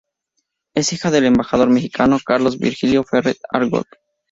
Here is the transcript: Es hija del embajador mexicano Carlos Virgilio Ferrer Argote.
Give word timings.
Es 0.73 0.93
hija 0.93 1.11
del 1.11 1.25
embajador 1.27 1.69
mexicano 1.69 2.17
Carlos 2.25 2.57
Virgilio 2.57 3.03
Ferrer 3.03 3.37
Argote. 3.51 3.99